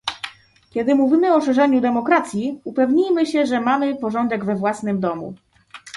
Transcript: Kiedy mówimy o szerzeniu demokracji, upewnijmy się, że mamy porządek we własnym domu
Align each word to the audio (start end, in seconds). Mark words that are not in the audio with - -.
Kiedy 0.69 0.95
mówimy 0.95 1.33
o 1.33 1.41
szerzeniu 1.41 1.81
demokracji, 1.81 2.61
upewnijmy 2.63 3.25
się, 3.25 3.45
że 3.45 3.61
mamy 3.61 3.95
porządek 3.97 4.45
we 4.45 4.55
własnym 4.55 4.99
domu 4.99 5.33